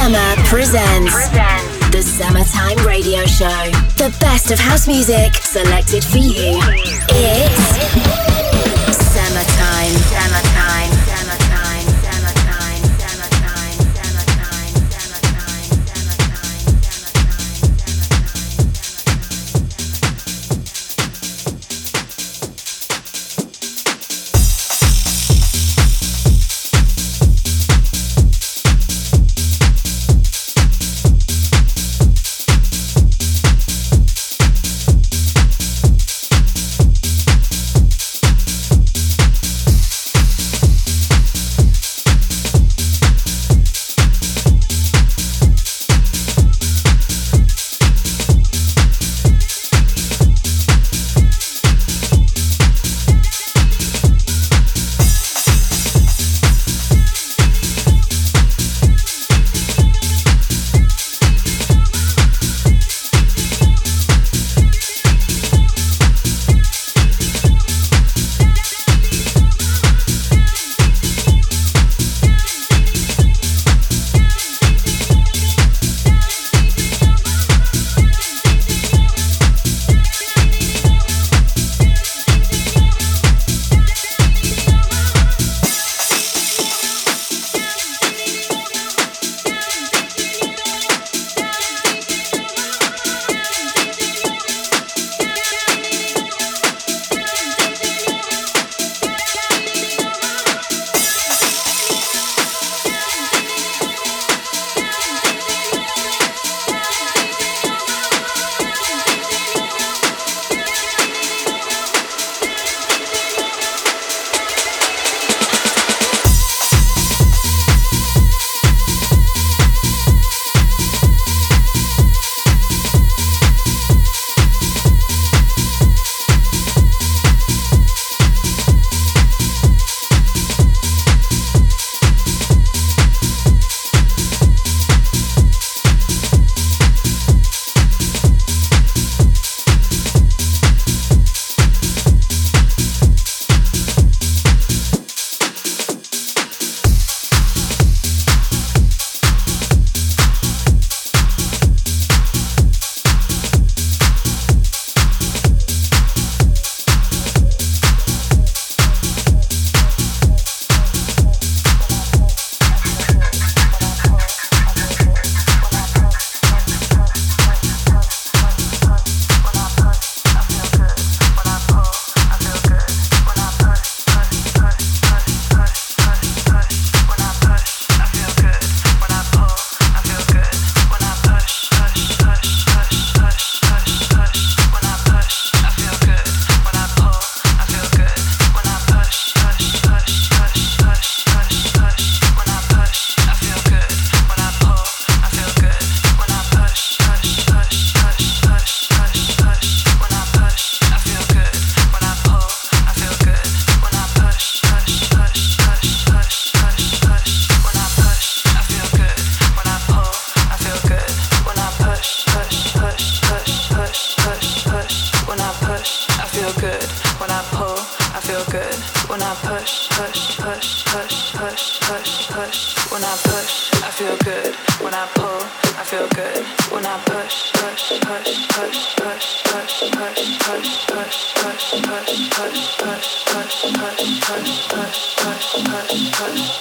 Summer 0.00 0.34
presents 0.46 1.28
the 1.90 2.00
Summertime 2.02 2.86
Radio 2.86 3.26
Show. 3.26 3.70
The 3.98 4.16
best 4.18 4.50
of 4.50 4.58
house 4.58 4.88
music 4.88 5.34
selected 5.34 6.02
for 6.02 6.16
you. 6.16 6.58
It's 7.10 7.76
Summertime. 8.96 9.92
Summertime. 10.08 10.99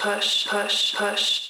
push, 0.00 0.46
push, 0.46 0.96
push. 0.96 1.48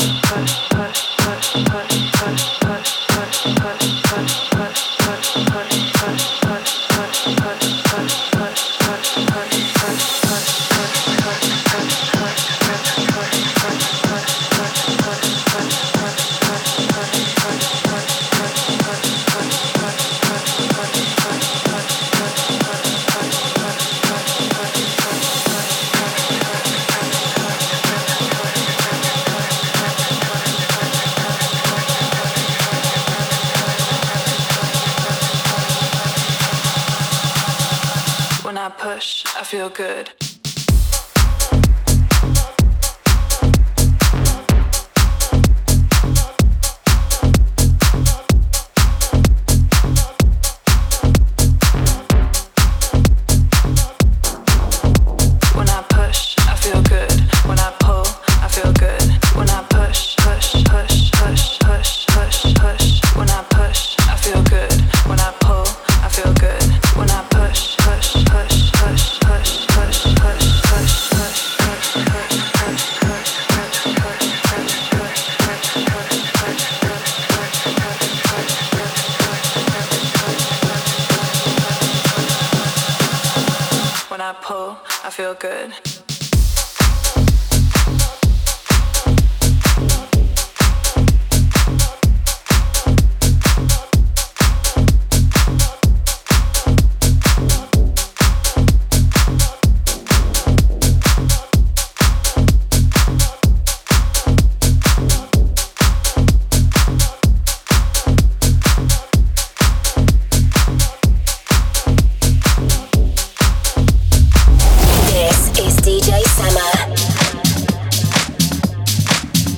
hush, 0.00 0.20
hush. 0.24 0.67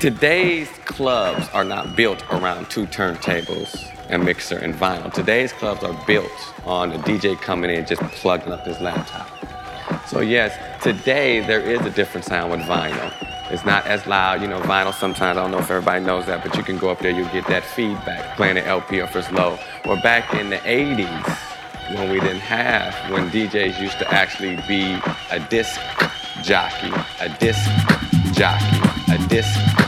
Today's 0.00 0.68
clubs 0.84 1.48
are 1.48 1.64
not 1.64 1.96
built 1.96 2.22
around 2.30 2.70
two 2.70 2.86
turntables 2.86 3.84
and 4.08 4.24
mixer 4.24 4.56
and 4.56 4.72
vinyl. 4.72 5.12
Today's 5.12 5.52
clubs 5.52 5.82
are 5.82 6.06
built 6.06 6.30
on 6.64 6.92
a 6.92 6.98
DJ 6.98 7.36
coming 7.40 7.68
in 7.68 7.84
just 7.84 8.00
plugging 8.12 8.52
up 8.52 8.64
his 8.64 8.78
laptop. 8.80 9.28
So 10.06 10.20
yes, 10.20 10.56
today 10.84 11.40
there 11.40 11.60
is 11.60 11.80
a 11.80 11.90
different 11.90 12.24
sound 12.24 12.52
with 12.52 12.60
vinyl. 12.60 13.12
It's 13.50 13.64
not 13.64 13.86
as 13.86 14.06
loud, 14.06 14.40
you 14.40 14.46
know, 14.46 14.60
vinyl 14.60 14.94
sometimes, 14.94 15.36
I 15.36 15.42
don't 15.42 15.50
know 15.50 15.58
if 15.58 15.68
everybody 15.68 16.04
knows 16.04 16.26
that, 16.26 16.44
but 16.44 16.56
you 16.56 16.62
can 16.62 16.78
go 16.78 16.90
up 16.90 17.00
there, 17.00 17.10
you'll 17.10 17.28
get 17.30 17.48
that 17.48 17.64
feedback 17.64 18.36
playing 18.36 18.56
an 18.56 18.66
LP 18.66 18.98
if 18.98 19.16
it's 19.16 19.32
low. 19.32 19.58
Or 19.84 19.96
back 19.96 20.32
in 20.32 20.48
the 20.48 20.58
80s, 20.58 21.38
when 21.96 22.08
we 22.12 22.20
didn't 22.20 22.38
have, 22.38 22.94
when 23.10 23.30
DJs 23.30 23.80
used 23.80 23.98
to 23.98 24.08
actually 24.14 24.62
be 24.68 24.96
a 25.32 25.40
disc 25.50 25.80
jockey, 26.44 26.92
a 27.20 27.36
disc 27.40 27.68
jockey, 28.32 28.78
a 29.10 29.18
disc 29.28 29.87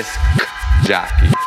disc 0.00 0.18
jockey. 0.86 1.39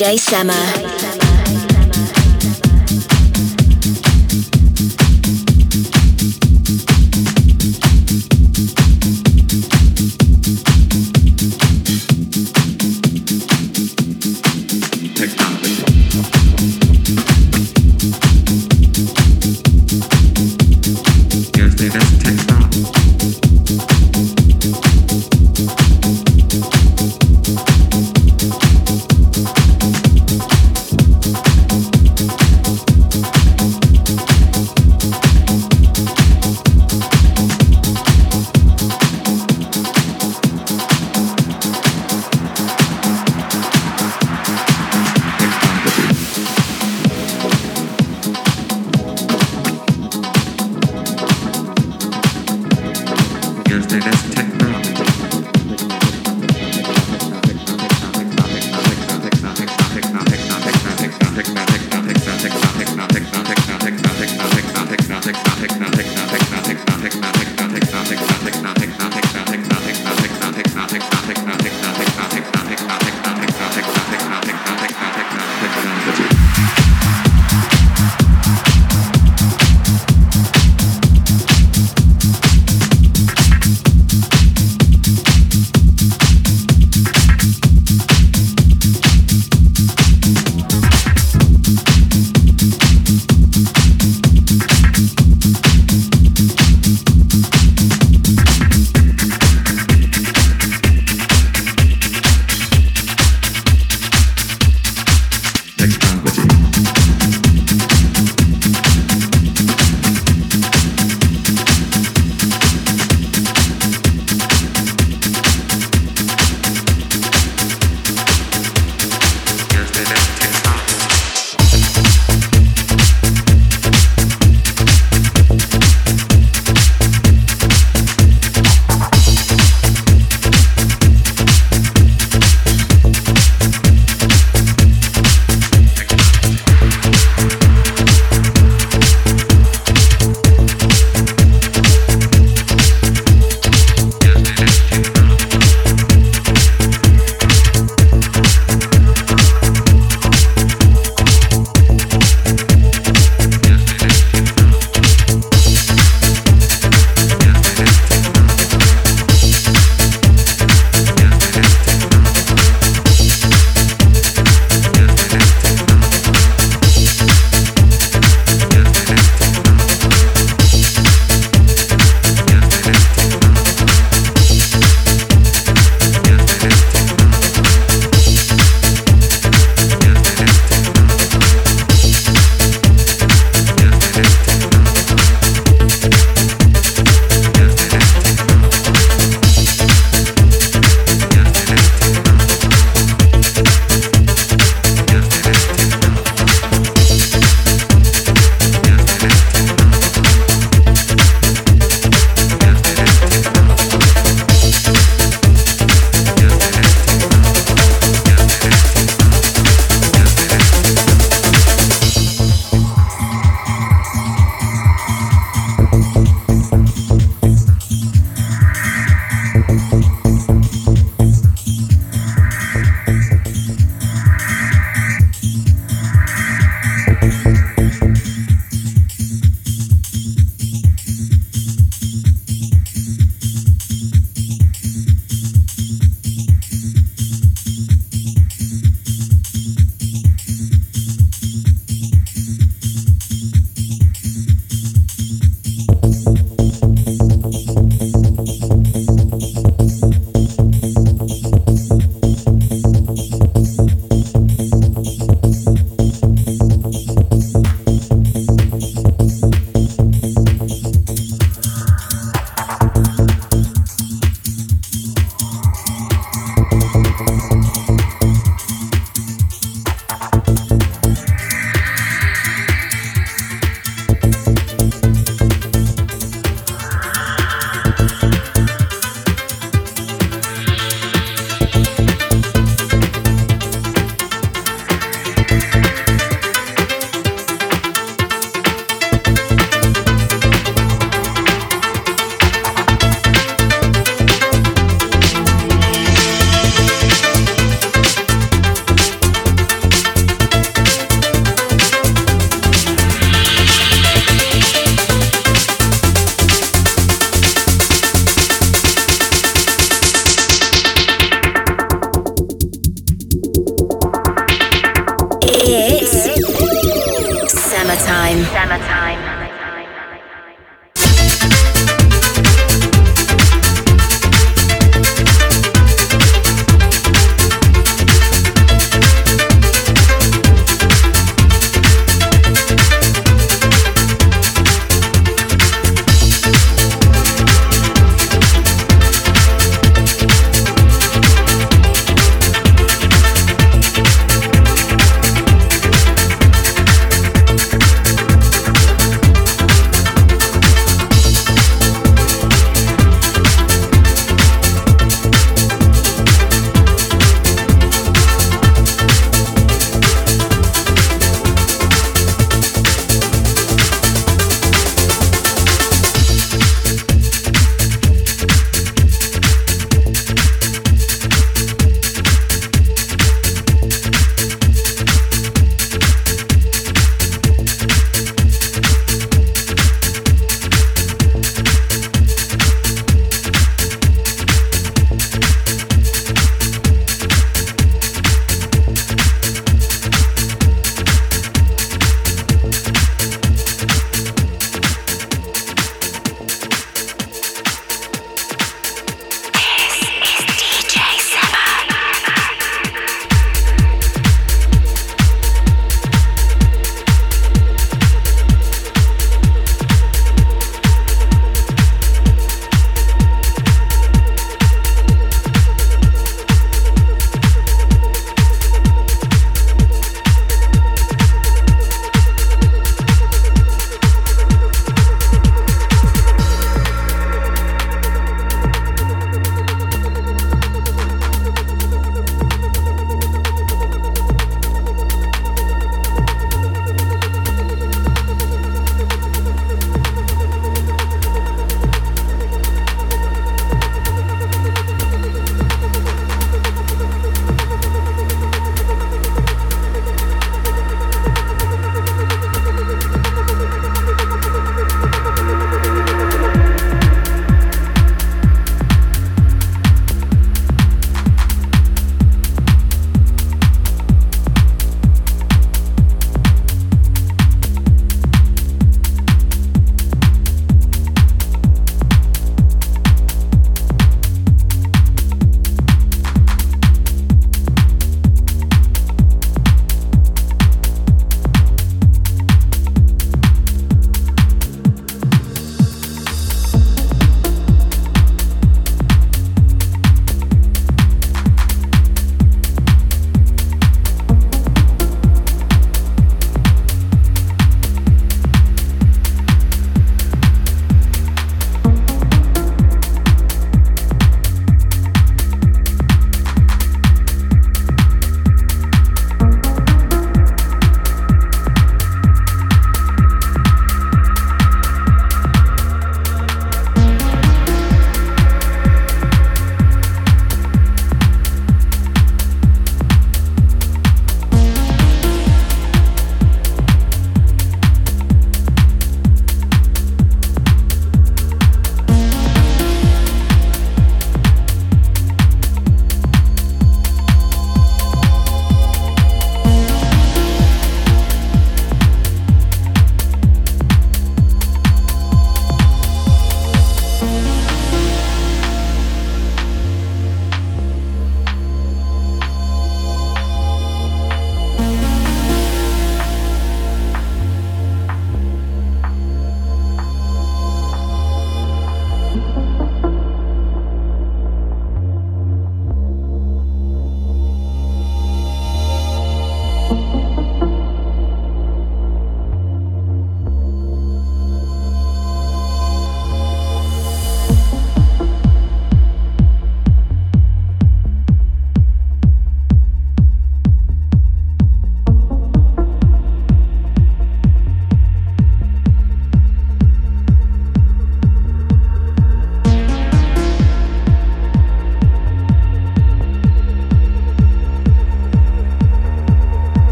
DJ 0.00 0.18
Summer. 0.18 0.89